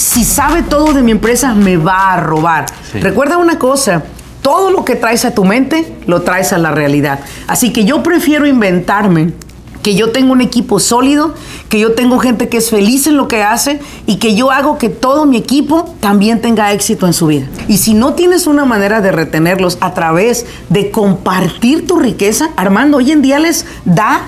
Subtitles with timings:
[0.00, 2.66] si sabe todo de mi empresa, me va a robar.
[2.90, 3.00] Sí.
[3.00, 4.02] Recuerda una cosa,
[4.40, 7.20] todo lo que traes a tu mente, lo traes a la realidad.
[7.46, 9.34] Así que yo prefiero inventarme
[9.82, 11.34] que yo tengo un equipo sólido,
[11.68, 14.78] que yo tengo gente que es feliz en lo que hace y que yo hago
[14.78, 17.46] que todo mi equipo también tenga éxito en su vida.
[17.68, 22.98] Y si no tienes una manera de retenerlos a través de compartir tu riqueza, Armando,
[22.98, 24.22] hoy en día les da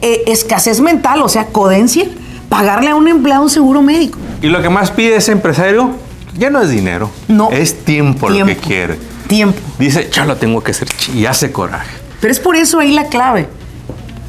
[0.00, 2.06] eh, escasez mental, o sea, codencia,
[2.48, 4.18] pagarle a un empleado un seguro médico.
[4.42, 5.90] Y lo que más pide ese empresario
[6.36, 7.10] ya no es dinero.
[7.28, 7.50] No.
[7.50, 8.98] Es tiempo, lo que quiere.
[9.26, 9.58] Tiempo.
[9.78, 11.90] Dice, ya lo tengo que hacer y hace coraje.
[12.20, 13.48] Pero es por eso ahí la clave.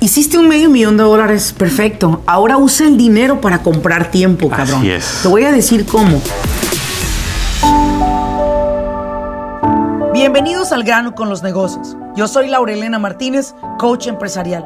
[0.01, 2.21] Hiciste un medio millón de dólares, perfecto.
[2.25, 4.89] Ahora usa el dinero para comprar tiempo, Así cabrón.
[4.89, 5.19] es.
[5.21, 6.21] Te voy a decir cómo.
[10.13, 11.95] Bienvenidos al grano con los negocios.
[12.15, 14.65] Yo soy Laurelena Martínez, coach empresarial.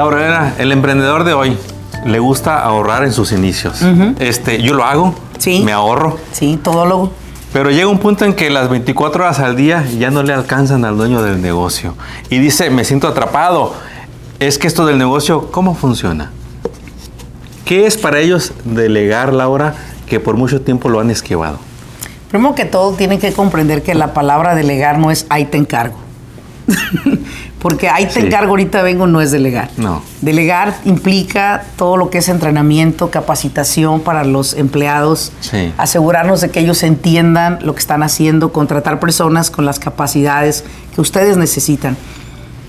[0.00, 1.58] Laura el emprendedor de hoy
[2.06, 3.82] le gusta ahorrar en sus inicios.
[4.18, 5.60] Este, yo lo hago, Sí.
[5.62, 7.12] me ahorro, Sí, todólogo.
[7.52, 10.86] pero llega un punto en que las 24 horas al día ya no le alcanzan
[10.86, 11.96] al dueño del negocio
[12.30, 13.74] y dice, me siento atrapado.
[14.38, 16.30] Es que esto del negocio, ¿cómo funciona?
[17.66, 19.74] ¿Qué es para ellos delegar, Laura,
[20.06, 21.58] que por mucho tiempo lo han esquivado?
[22.30, 25.96] Primero que todo, tienen que comprender que la palabra delegar no es ahí te encargo.
[27.60, 28.20] Porque ahí te Sí.
[28.20, 29.70] encargo, ahorita vengo, no es delegar.
[29.76, 30.02] No.
[30.22, 35.72] Delegar implica todo lo que es entrenamiento, capacitación para los empleados, Sí.
[35.76, 41.00] asegurarnos de que ellos entiendan lo que están haciendo, contratar personas con las capacidades que
[41.02, 41.96] ustedes necesitan.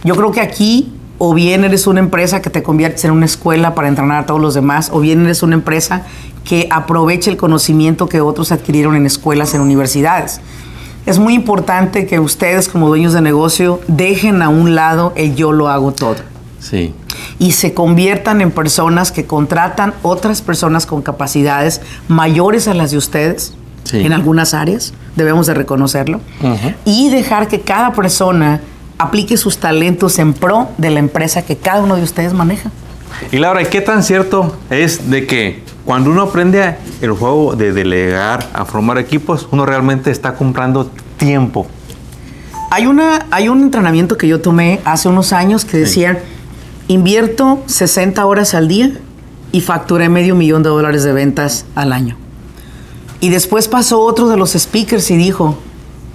[0.04, 3.76] Yo creo que aquí o bien eres una empresa que te conviertes en una escuela
[3.76, 6.02] para entrenar a todos los demás, o bien eres una empresa
[6.44, 10.42] que aproveche el conocimiento que otros adquirieron en escuelas, en universidades.
[11.06, 15.52] Es muy importante que ustedes como dueños de negocio dejen a un lado el yo
[15.52, 16.18] lo hago todo
[16.60, 16.94] Sí.
[17.40, 22.98] y se conviertan en personas que contratan otras personas con capacidades mayores a las de
[22.98, 23.54] ustedes
[23.84, 24.02] Sí.
[24.06, 26.22] en algunas áreas, debemos de reconocerlo,
[26.86, 28.62] y dejar que cada persona
[29.00, 32.70] aplique sus talentos en pro de la empresa que cada uno de ustedes maneja.
[33.32, 37.74] Y Laura, ¿y qué tan cierto es de que cuando uno aprende el juego de
[37.74, 41.68] delegar, a formar equipos, uno realmente está comprando tiempo?
[42.70, 46.22] Hay, una, hay un entrenamiento que yo tomé hace unos años que decía,
[46.88, 48.92] invierto 60 horas al día
[49.52, 52.16] y facturé medio millón de dólares de ventas al año.
[53.20, 55.58] Y después pasó otro de los speakers y dijo,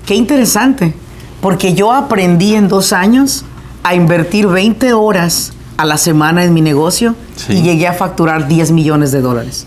[0.07, 0.95] qué interesante,
[1.41, 3.45] porque yo aprendí en dos años
[3.83, 7.55] a invertir 20 horas a la semana en mi negocio Sí.
[7.55, 9.67] y llegué a facturar 10 millones de dólares.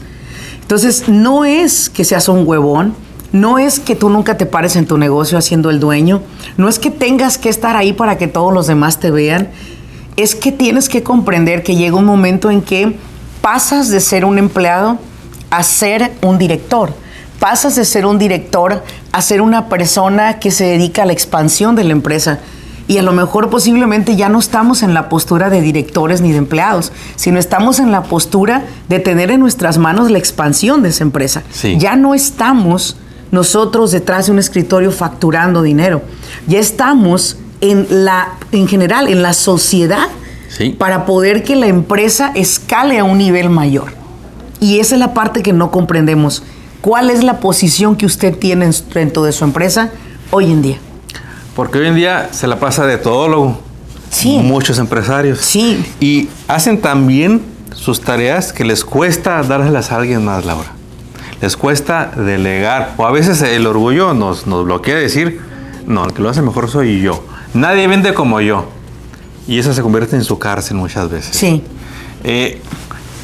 [0.62, 2.94] Entonces, no es que seas un huevón,
[3.32, 6.22] no es que tú nunca te pares en tu negocio haciendo el dueño,
[6.58, 9.50] no es que tengas que estar ahí para que todos los demás te vean,
[10.16, 12.98] es que tienes que comprender que llega un momento en que
[13.42, 14.98] pasas de ser un empleado
[15.50, 16.94] a ser un director.
[17.40, 21.76] Pasas de ser un director a ser una persona que se dedica a la expansión
[21.76, 22.40] de la empresa.
[22.90, 26.40] Y a lo mejor posiblemente ya no estamos en la postura de directores ni de
[26.40, 31.04] empleados, sino estamos en la postura de tener en nuestras manos la expansión de esa
[31.04, 31.44] empresa.
[31.52, 31.78] Sí.
[31.78, 32.98] Ya no estamos
[33.32, 36.02] nosotros detrás de un escritorio facturando dinero.
[36.48, 40.08] Ya estamos en la, en general, en la sociedad
[40.50, 40.72] Sí.
[40.72, 43.94] para poder que la empresa escale a un nivel mayor.
[44.60, 46.42] Y esa es la parte que no comprendemos.
[46.82, 49.92] ¿Cuál es la posición que usted tiene en- dentro de su empresa
[50.32, 50.78] hoy en día?
[51.60, 53.60] Porque hoy en día se la pasa de todólogo.
[54.10, 54.38] Sí.
[54.38, 55.40] Muchos empresarios.
[55.40, 55.86] Sí.
[56.00, 57.42] Y hacen también
[57.74, 60.72] sus tareas que les cuesta dárselas a alguien más, Laura.
[61.42, 62.94] Les cuesta delegar.
[62.96, 65.42] O a veces el orgullo nos, nos bloquea de decir,
[65.86, 67.26] no, el que lo hace mejor soy yo.
[67.54, 68.70] Nadie vende como yo.
[69.46, 71.36] Y eso se convierte en su cárcel muchas veces.
[71.36, 71.62] Sí.
[72.24, 72.62] Eh,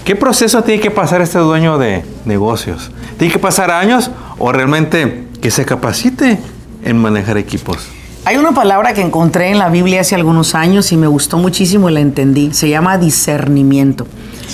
[0.03, 2.91] ¿Qué proceso tiene que pasar este dueño de negocios?
[3.17, 6.37] ¿Tiene que pasar años o realmente que se capacite
[6.83, 7.77] en manejar equipos?
[8.27, 11.89] Hay una palabra que encontré en la Biblia hace algunos años y me gustó muchísimo
[11.89, 12.51] y la entendí.
[12.53, 14.07] Se llama discernimiento.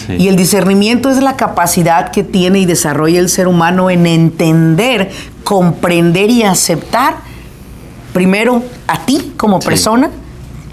[0.07, 0.13] Sí.
[0.19, 5.09] Y el discernimiento es la capacidad que tiene y desarrolla el ser humano en entender,
[5.45, 7.15] comprender y aceptar,
[8.13, 9.67] primero a ti como Sí.
[9.69, 10.09] persona,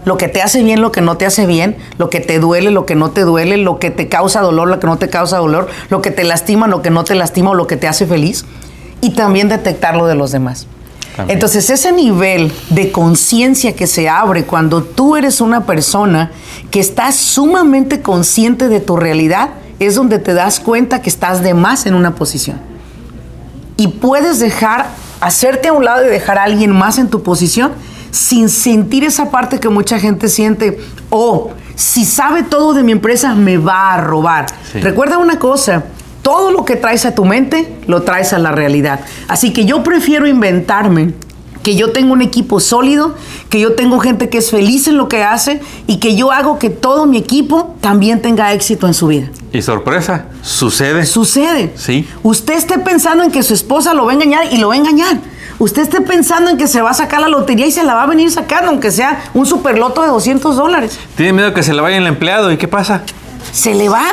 [0.05, 2.71] lo que te hace bien, lo que no te hace bien, lo que te duele,
[2.73, 5.39] lo que no te duele, lo que te causa dolor, lo que no te causa
[5.39, 8.07] dolor, lo que te lastima, lo que no te lastima o lo que te hace
[8.07, 8.45] feliz.
[9.01, 10.67] Y también detectar lo de los demás.
[11.19, 11.37] También.
[11.37, 16.31] Entonces ese nivel de conciencia que se abre cuando tú eres una persona
[16.71, 19.51] que está sumamente consciente de tu realidad
[19.81, 22.61] es donde te das cuenta que estás de más en una posición.
[23.77, 24.87] Y puedes dejar,
[25.21, 27.73] hacerte a un lado y dejar a alguien más en tu posición
[28.13, 30.79] sin sentir esa parte que mucha gente siente,
[31.11, 34.47] oh, si sabe todo de mi empresa, me va a robar.
[34.73, 34.79] Sí.
[34.79, 35.83] Recuerda una cosa,
[36.29, 39.01] todo lo que traes a tu mente, lo traes a la realidad.
[39.29, 41.15] Así que yo prefiero inventarme
[41.63, 43.15] que yo tengo un equipo sólido,
[43.49, 46.59] que yo tengo gente que es feliz en lo que hace y que yo hago
[46.59, 49.31] que todo mi equipo también tenga éxito en su vida.
[49.55, 51.07] Y sorpresa, sucede.
[51.07, 51.73] Sucede.
[51.77, 52.07] Sí.
[52.23, 54.77] Usted esté pensando en que su esposa lo va a engañar y lo va a
[54.77, 55.17] engañar.
[55.59, 58.03] Usted esté pensando en que se va a sacar la lotería y se la va
[58.03, 60.99] a venir sacando, aunque sea un superloto de 200 dólares.
[61.17, 62.53] Tiene miedo que se le vaya el empleado.
[62.53, 63.01] ¿Y qué pasa?
[63.51, 64.05] Se le va.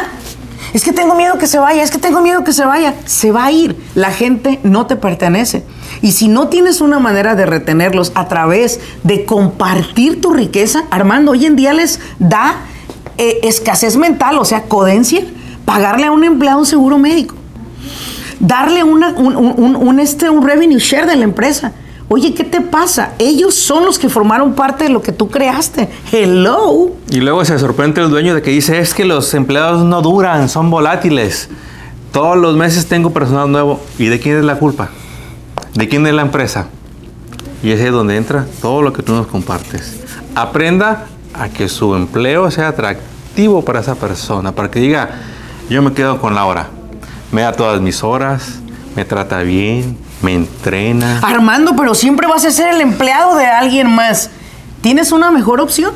[0.75, 2.95] Es que tengo miedo que se vaya, es que tengo miedo que se vaya.
[3.05, 3.77] Se va a ir.
[3.95, 5.63] La gente no te pertenece.
[6.01, 11.31] Y si no tienes una manera de retenerlos a través de compartir tu riqueza, Armando,
[11.31, 12.57] hoy en día les da
[13.17, 15.21] eh, escasez mental, o sea, codencia,
[15.63, 17.35] pagarle a un empleado un seguro médico
[18.41, 21.71] darle un, un, este, un revenue share de la empresa.
[22.07, 23.13] Oye, ¿qué te pasa?
[23.17, 25.89] Ellos son los que formaron parte de lo que tú creaste.
[26.11, 26.91] Hello.
[27.09, 30.47] Y luego se sorprende el dueño de que dice, es que los empleados no duran,
[30.49, 31.49] son volátiles.
[32.11, 33.79] Todos los meses tengo personal nuevo.
[33.97, 34.89] ¿Y de quién es la culpa?
[35.73, 36.67] ¿De quién es la empresa?
[37.63, 39.99] Y ese es donde entra todo lo que tú nos compartes.
[40.35, 45.09] Aprenda a que su empleo sea atractivo para esa persona, para que diga,
[45.69, 46.69] yo me quedo con la hora
[47.35, 48.59] me da todas mis horas,
[48.95, 51.19] me trata bien, me entrena.
[51.19, 54.31] Armando, pero siempre vas a ser el empleado de alguien más.
[54.81, 55.93] ¿Tienes una mejor opción?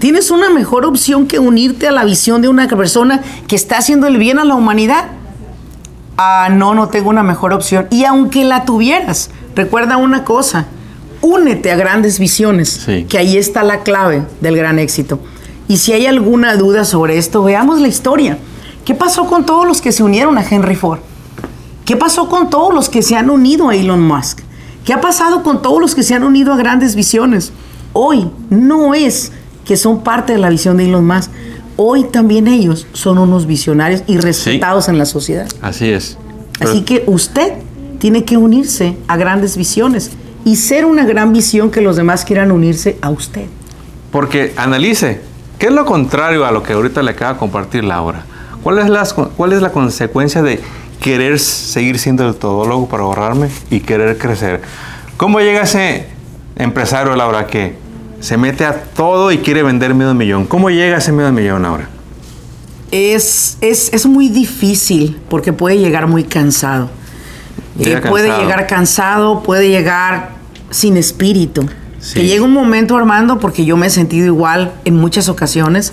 [0.00, 4.08] ¿Tienes una mejor opción que unirte a la visión de una persona que está haciendo
[4.08, 5.04] el bien a la humanidad?
[6.18, 7.86] Ah, no, no tengo una mejor opción.
[7.90, 10.66] Y aunque la tuvieras, recuerda una cosa,
[11.22, 13.06] únete a grandes visiones, Sí.
[13.08, 15.20] que ahí está la clave del gran éxito.
[15.68, 18.38] Y si hay alguna duda sobre esto, veamos la historia.
[18.84, 20.98] ¿Qué pasó con todos los que se unieron a Henry Ford?
[21.84, 24.40] ¿Qué pasó con todos los que se han unido a Elon Musk?
[24.84, 27.52] ¿Qué ha pasado con todos los que se han unido a grandes visiones?
[27.92, 29.32] Hoy no es
[29.64, 31.30] que son parte de la visión de Elon Musk.
[31.76, 35.46] Hoy también ellos son unos visionarios y respetados en la sociedad.
[35.60, 36.16] Así es.
[36.58, 37.54] Pero- Así que usted
[37.98, 40.10] tiene que unirse a grandes visiones
[40.44, 43.46] y ser una gran visión que los demás quieran unirse a usted.
[44.10, 45.20] Porque analice,
[45.58, 48.24] ¿qué es lo contrario a lo que ahorita le acaba de compartir Laura?
[48.62, 50.60] ¿Cuál es, las- cuál es la consecuencia de
[51.00, 54.62] querer seguir siendo el todólogo para ahorrarme y querer crecer?
[55.16, 56.06] ¿Cómo llega ese
[56.56, 57.76] empresario, Laura, que
[58.20, 60.46] se mete a todo y quiere vender medio millón?
[60.46, 61.88] ¿Cómo llega ese medio millón, Laura?
[62.90, 66.90] Es, es, es muy difícil porque puede llegar muy cansado.
[67.78, 70.30] Llega Eh, puede llegar cansado, puede llegar
[70.70, 71.68] sin espíritu.
[71.98, 72.14] Sí.
[72.14, 75.92] Que llega un momento, Armando, porque yo me he sentido igual en muchas ocasiones,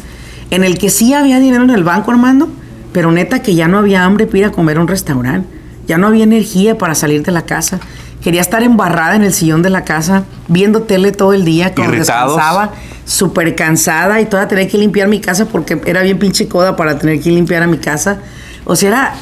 [0.51, 2.49] en el que sí había dinero en el banco, Armando,
[2.93, 5.47] pero neta que ya no había hambre para ir a comer a un restaurante.
[5.87, 7.79] Ya no había energía para salir de la casa.
[8.21, 12.35] Quería estar embarrada en el sillón de la casa, viendo tele todo el día, Irritados.
[12.37, 12.71] descansaba,
[13.05, 16.97] súper cansada y todavía tenía que limpiar mi casa porque era bien pinche coda para
[16.99, 18.19] tener que limpiar a mi casa.
[18.63, 19.13] O sea, era,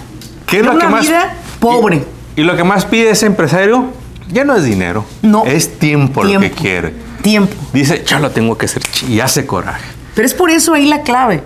[0.45, 2.03] ¿Qué es era lo que una más vida pobre.
[2.35, 3.85] Y, y lo que más pide ese empresario
[4.31, 5.45] ya no es dinero, No.
[5.45, 6.61] es tiempo, lo que Tiempo.
[6.61, 6.93] quiere.
[7.21, 7.53] Tiempo.
[7.73, 9.85] Dice, ya lo tengo que hacer y hace coraje.
[10.13, 11.41] Pero es por eso ahí la clave.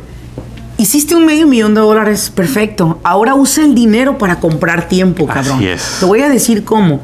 [0.84, 3.00] Hiciste un medio millón de dólares, perfecto.
[3.04, 5.64] Ahora usa el dinero para comprar tiempo, Así cabrón.
[5.66, 5.82] es.
[6.02, 7.00] Te voy a decir cómo.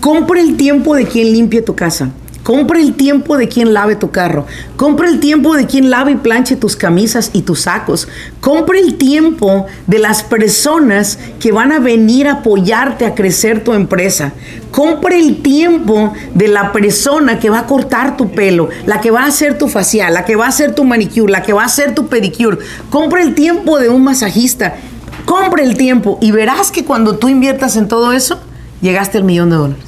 [0.00, 2.10] Compra el tiempo de quien limpie tu casa.
[2.42, 4.46] Compra el tiempo de quien lave tu carro.
[4.76, 8.08] Compra el tiempo de quien lave y planche tus camisas y tus sacos.
[8.40, 13.72] Compra el tiempo de las personas que van a venir a apoyarte a crecer tu
[13.74, 14.32] empresa.
[14.72, 19.22] Compra el tiempo de la persona que va a cortar tu pelo, la que va
[19.22, 21.66] a hacer tu facial, la que va a hacer tu manicure, la que va a
[21.66, 22.58] hacer tu pedicure.
[22.90, 24.74] Compra el tiempo de un masajista.
[25.26, 28.40] Compra el tiempo y verás que cuando tú inviertas en todo eso,
[28.80, 29.84] llegaste al millón de dólares.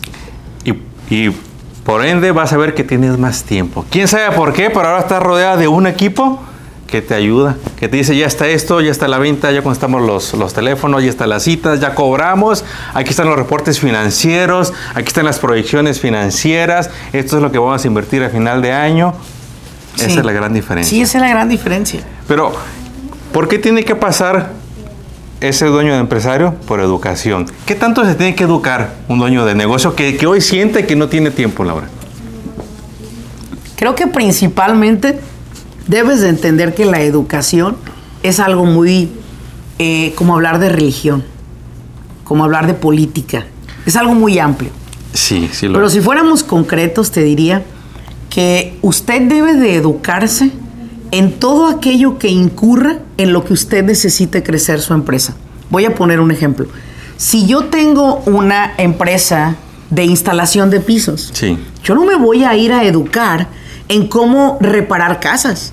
[0.64, 0.73] Y,
[1.12, 1.34] y
[1.85, 3.85] por ende vas a ver que tienes más tiempo.
[3.91, 4.71] ¿Quién sabe por qué?
[4.71, 6.43] Pero ahora estás rodeada de un equipo
[6.87, 10.03] que te ayuda, que te dice, ya está esto, ya está la venta, ya constamos
[10.03, 12.64] los, los teléfonos, ya están las citas, ya cobramos,
[12.95, 17.85] aquí están los reportes financieros, aquí están las proyecciones financieras, esto es lo que vamos
[17.85, 19.14] a invertir a final de año.
[19.97, 20.05] Sí.
[20.07, 20.91] Esa es la gran diferencia.
[20.91, 22.00] Sí, esa es la gran diferencia.
[22.29, 22.53] Pero,
[23.33, 24.53] ¿por qué tiene que pasar
[25.48, 26.54] ese dueño de empresario?
[26.66, 27.46] Por educación.
[27.66, 30.96] ¿Qué tanto se tiene que educar un dueño de negocio que, que hoy siente que
[30.96, 31.88] no tiene tiempo, Laura?
[33.76, 35.20] Creo que principalmente
[35.86, 37.76] debes de entender que la educación
[38.22, 39.10] es algo muy
[39.78, 41.24] eh, como hablar de religión,
[42.24, 43.44] como hablar de política.
[43.84, 44.70] Es algo muy amplio.
[45.12, 47.62] Sí, sí lo Pero si fuéramos concretos, te diría
[48.30, 50.50] que usted debe de educarse
[51.14, 55.37] en todo aquello que incurra en lo que usted necesite crecer su empresa.
[55.71, 56.66] Voy a poner un ejemplo.
[57.16, 59.54] Si yo tengo una empresa
[59.90, 61.56] de instalación de pisos, Sí.
[61.85, 63.47] yo no me voy a ir a educar
[63.88, 65.73] en cómo reparar casas.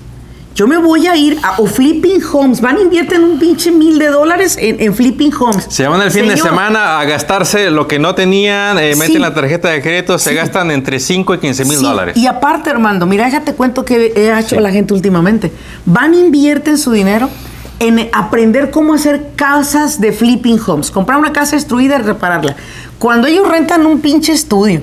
[0.54, 2.60] Yo me voy a ir a o flipping homes.
[2.60, 5.66] Van a invertir un pinche mil de dólares en, en flipping homes.
[5.68, 8.98] Se van el fin de semana a gastarse lo que no tenían, eh, Sí.
[9.00, 12.16] meten la tarjeta de crédito, se gastan entre 5 y 15 mil Sí, dólares.
[12.16, 15.50] Y aparte, Armando, mira, déjate cuento que he hecho la gente últimamente.
[15.86, 17.30] Van, invierten su dinero
[17.78, 20.90] en aprender cómo hacer casas de flipping homes.
[20.90, 22.54] Comprar una casa destruida y repararla.
[22.98, 24.82] Cuando ellos rentan un pinche estudio,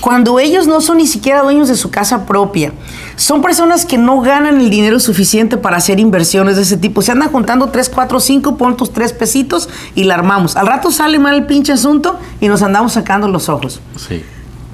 [0.00, 2.72] cuando ellos no son ni siquiera dueños de su casa propia,
[3.16, 7.02] son personas que no ganan el dinero suficiente para hacer inversiones de ese tipo.
[7.02, 10.56] Se andan juntando 3, 4, 5, pon tus 3 pesitos y la armamos.
[10.56, 13.80] Al rato sale mal el pinche asunto y nos andamos sacando los ojos.
[13.96, 14.22] Sí.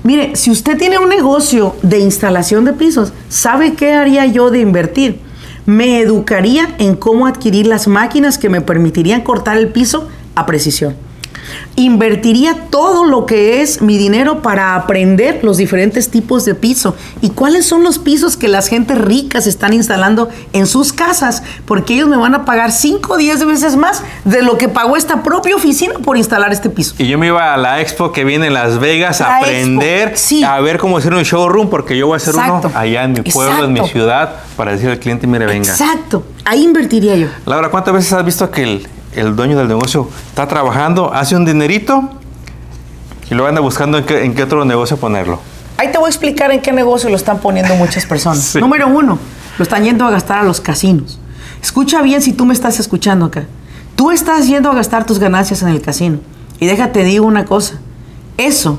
[0.02, 4.60] Mire, si usted tiene un negocio de instalación de pisos, ¿sabe qué haría yo de
[4.60, 5.20] invertir?
[5.64, 10.94] Me educaría en cómo adquirir las máquinas que me permitirían cortar el piso a precisión.
[11.76, 17.30] Invertiría todo lo que es mi dinero para aprender los diferentes tipos de piso y
[17.30, 22.08] cuáles son los pisos que las gentes ricas están instalando en sus casas, porque ellos
[22.08, 25.56] me van a pagar 5 o 10 veces más de lo que pagó esta propia
[25.56, 26.94] oficina por instalar este piso.
[26.98, 29.46] Y yo me iba a la expo que viene en Las Vegas La a expo,
[29.50, 30.44] aprender, sí.
[30.44, 32.68] a ver cómo hacer un showroom, porque yo voy a hacer Exacto.
[32.68, 33.98] uno allá en mi pueblo, en mi Exacto.
[33.98, 35.70] ciudad, para decirle al cliente, mire, venga.
[35.70, 37.26] Exacto, ahí invertiría yo.
[37.46, 41.44] Laura, ¿cuántas veces has visto que el, el dueño del negocio está trabajando, hace un
[41.44, 42.10] dinerito
[43.30, 45.40] y luego anda buscando en qué, en qué otro negocio ponerlo?
[45.76, 48.38] Ahí te voy a explicar en qué negocio lo están poniendo muchas personas.
[48.52, 48.60] Sí.
[48.60, 49.18] Número uno,
[49.58, 51.18] lo están yendo a gastar a los casinos.
[51.62, 53.46] Escucha bien si tú me estás escuchando acá.
[53.96, 56.18] Tú estás yendo a gastar tus ganancias en el casino.
[56.60, 57.80] Y déjate digo una cosa.
[58.36, 58.78] Eso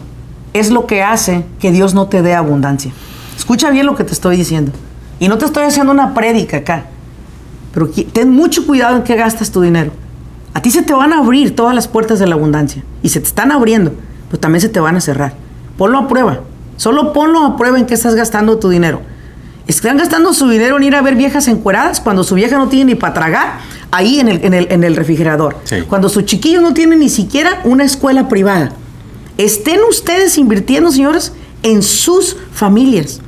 [0.53, 2.91] es lo que hace que Dios no te dé abundancia.
[3.37, 4.71] Escucha bien lo que te estoy diciendo.
[5.19, 6.85] Y no te estoy haciendo una prédica acá.
[7.73, 9.91] Pero ten mucho cuidado en qué gastas tu dinero.
[10.55, 12.83] A ti se te van a abrir todas las puertas de la abundancia.
[13.03, 13.93] Y se te están abriendo,
[14.29, 15.33] pero también se te van a cerrar.
[15.77, 16.39] Ponlo a prueba.
[16.77, 19.01] Solo ponlo a prueba en qué estás gastando tu dinero.
[19.67, 22.85] Están gastando su dinero en ir a ver viejas encueradas cuando su vieja no tiene
[22.93, 23.59] ni para tragar
[23.91, 25.57] ahí en el, en el- en el refrigerador.
[25.65, 25.77] Sí.
[25.87, 28.71] Cuando sus chiquillos no tienen ni siquiera una escuela privada.
[29.37, 31.33] Estén ustedes invirtiendo, señores,
[31.63, 33.19] en sus familias.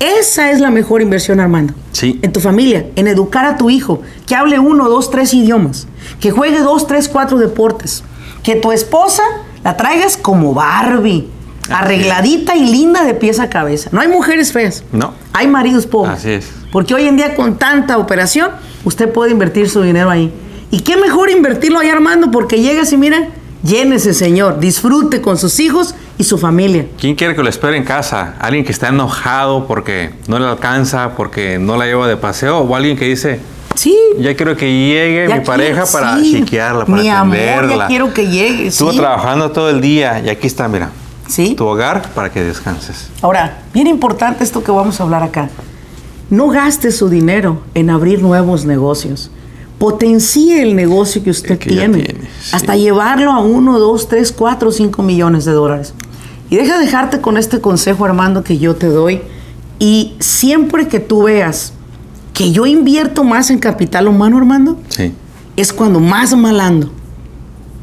[0.00, 1.74] Esa es la mejor inversión, Armando.
[1.92, 2.18] Sí.
[2.22, 5.86] En tu familia, en educar a tu hijo, que hable uno, dos, tres idiomas,
[6.20, 8.02] que juegue dos, tres, cuatro deportes,
[8.42, 9.22] que tu esposa
[9.62, 11.28] la traigas como Barbie,
[11.68, 13.90] arregladita y linda de pies a cabeza.
[13.92, 14.84] No hay mujeres feas.
[14.90, 15.12] No.
[15.34, 16.14] Hay maridos pobres.
[16.14, 16.50] Así es.
[16.72, 18.50] Porque hoy en día con tanta operación,
[18.84, 20.32] usted puede invertir su dinero ahí.
[20.70, 23.28] Y qué mejor invertirlo ahí, Armando, porque llegas y mira,
[23.62, 26.84] llénese, señor, disfrute con sus hijos y su familia.
[26.98, 28.34] ¿Quién quiere que lo espere en casa?
[28.38, 32.58] ¿Alguien que está enojado porque no le alcanza, porque no la lleva de paseo?
[32.58, 33.40] ¿O alguien que dice,
[33.74, 33.96] Sí.
[34.18, 36.32] ya quiero que llegue Ya mi pareja quiero- para sí.
[36.34, 37.86] chiquearla, para Mi amor, ya atenderla?
[37.86, 38.98] quiero que llegue, Estuvo sí.
[38.98, 40.90] trabajando todo el día y aquí está, mira,
[41.26, 41.54] Sí.
[41.54, 43.08] tu hogar para que descanses.
[43.22, 45.48] Ahora, bien importante esto que vamos a hablar acá.
[46.28, 49.30] No gaste su dinero en abrir nuevos negocios.
[49.78, 52.02] Potencie el negocio que usted El que ya tiene.
[52.02, 52.50] tiene, sí.
[52.54, 55.94] Hasta llevarlo a uno, dos, tres, cuatro, cinco millones de dólares.
[56.50, 59.22] Y deja dejarte con este consejo, Armando, que yo te doy.
[59.78, 61.72] Y siempre que tú veas
[62.34, 65.12] que yo invierto más en capital humano, Armando, Sí.
[65.56, 66.90] es cuando más mal ando.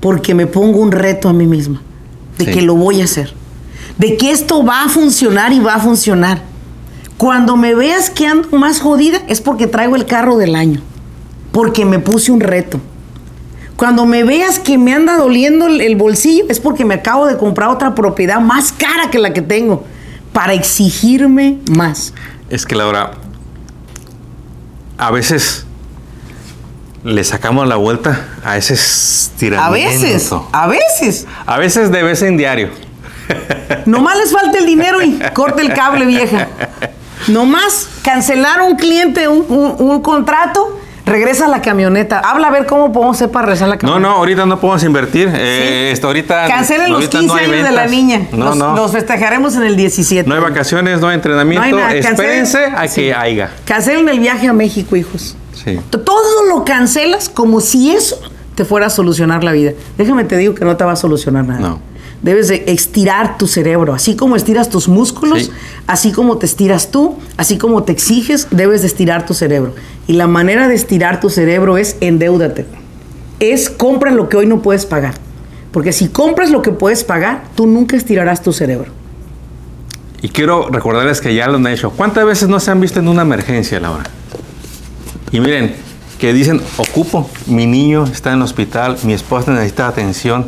[0.01, 1.81] Porque me pongo un reto a mí misma.
[2.37, 2.51] De Sí.
[2.51, 3.33] que lo voy a hacer.
[3.97, 6.41] De que esto va a funcionar y va a funcionar.
[7.17, 10.81] Cuando me veas que ando más jodida es porque traigo el carro del año.
[11.51, 12.79] Porque me puse un reto.
[13.77, 17.37] Cuando me veas que me anda doliendo el, el bolsillo es porque me acabo de
[17.37, 19.85] comprar otra propiedad más cara que la que tengo.
[20.33, 22.13] Para exigirme más.
[22.49, 23.11] Es que Laura,
[24.97, 25.65] a veces
[27.03, 29.71] le sacamos la vuelta a ese A estiramiento.
[30.01, 31.27] veces, a veces.
[31.45, 32.69] A veces de vez en diario.
[33.85, 36.47] Nomás les falta el dinero y corte el cable, vieja.
[37.27, 42.19] Nomás cancelar un cliente, un, un- un contrato, regresa la camioneta.
[42.19, 44.07] Habla a ver cómo podemos hacer para regresar la No, camioneta.
[44.09, 45.31] no, ahorita no podemos invertir.
[45.33, 46.47] Eh, esto ahorita.
[46.47, 48.27] Cancelen los ahorita 15 no hay años de la niña.
[48.31, 48.75] No, los, no.
[48.75, 50.27] los festejaremos en el 17.
[50.29, 51.67] No hay vacaciones, no hay entrenamiento.
[51.69, 52.01] No hay.
[52.01, 53.01] Cancelen- Espérense a Sí.
[53.01, 53.49] que haya.
[53.65, 55.35] Cancelen el viaje a México, hijos.
[55.53, 55.79] Sí.
[55.89, 58.19] Todo lo cancelas como si eso
[58.55, 59.71] te fuera a solucionar la vida.
[59.97, 61.59] Déjame te digo que no te va a solucionar nada.
[61.59, 61.79] No.
[62.21, 65.51] Debes de estirar tu cerebro, así como estiras tus músculos, Sí.
[65.85, 69.75] así como te estiras tú, así como te exiges, debes de estirar tu cerebro.
[70.07, 72.65] Y la manera de estirar tu cerebro es endeúdate.
[73.39, 75.13] Es compra lo que hoy no puedes pagar.
[75.71, 78.91] Porque si compras lo que puedes pagar, tú nunca estirarás tu cerebro.
[80.23, 81.91] Y quiero recordarles que ya lo han hecho.
[81.91, 84.05] ¿Cuántas veces no se han visto en una emergencia, Laura?
[85.31, 85.75] Y miren,
[86.17, 90.47] que dicen, ocupo, mi niño está en el hospital, mi esposa necesita atención.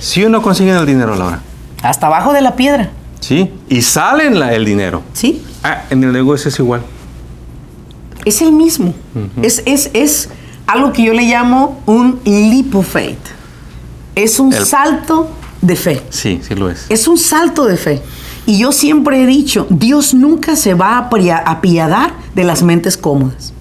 [0.00, 1.40] ¿Sí o no consiguen el dinero, Laura?
[1.82, 2.90] Hasta abajo de la piedra.
[3.20, 3.50] Sí.
[3.68, 5.02] Y salen la- el dinero.
[5.12, 5.42] ¿Sí?
[5.62, 6.82] Ah, en el negocio es igual.
[8.24, 8.94] Es el mismo.
[9.42, 10.28] es, es, es
[10.66, 13.18] algo que yo le llamo un leap of faith.
[14.14, 15.30] Es un El- salto
[15.62, 16.02] de fe.
[16.10, 16.86] Sí, sí lo es.
[16.88, 18.02] Es un salto de fe.
[18.46, 23.52] Y yo siempre he dicho, Dios nunca se va a apiadar de las mentes cómodas.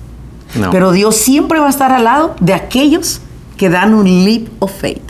[0.56, 0.70] No.
[0.72, 3.22] Pero Dios siempre va a estar al lado de aquellos
[3.58, 5.02] que dan un leap of faith.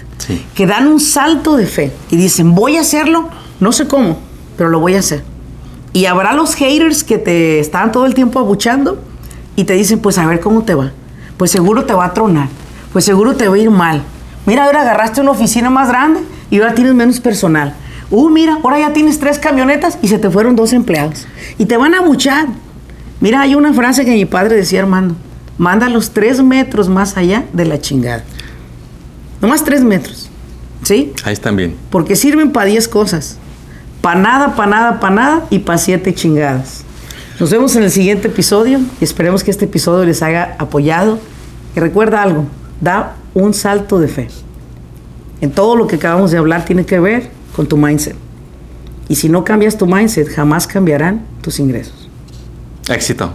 [0.56, 1.92] Que dan un salto de fe.
[2.10, 4.20] Y dicen, voy a hacerlo, no sé cómo,
[4.58, 5.24] pero lo voy a hacer.
[5.94, 9.02] Y habrá los haters que te están todo el tiempo abuchando
[9.56, 10.92] y te dicen, pues a ver cómo te va.
[11.38, 12.50] Pues seguro te va a tronar.
[12.94, 14.04] Pues seguro te va a ir mal.
[14.46, 17.74] Mira, ahora agarraste una oficina más grande y ahora tienes menos personal.
[18.10, 21.28] Uh, mira, ahora ya tienes tres camionetas y se te fueron dos empleados.
[21.58, 22.48] Y te van a abuchar.
[23.20, 25.16] Mira, hay una frase que mi padre decía, Armando.
[25.58, 28.24] Mándalos tres metros más allá de la chingada.
[29.48, 30.30] Nomás tres metros.
[30.84, 31.14] ¿Sí?
[31.24, 31.78] Ahí están bien.
[31.90, 33.38] Porque sirven para 10 cosas.
[34.02, 36.84] Para nada, para nada, para nada y para siete chingadas.
[37.40, 41.18] Nos vemos en el siguiente episodio y esperemos que este episodio les haya apoyado.
[41.78, 42.44] Y recuerda algo,
[42.82, 44.28] da un salto de fe.
[45.40, 48.18] En todo lo que acabamos de hablar tiene que ver con tu mindset.
[49.08, 52.10] Y si no cambias tu mindset, jamás cambiarán tus ingresos.
[52.90, 53.32] Éxito.